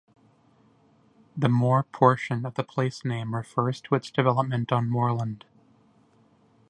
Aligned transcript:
The 1.37 1.47
moor 1.47 1.83
portion 1.83 2.43
of 2.43 2.55
the 2.55 2.63
placename 2.63 3.35
refers 3.35 3.79
to 3.81 3.93
its 3.93 4.09
development 4.09 4.71
on 4.71 4.89
moorland. 4.89 5.45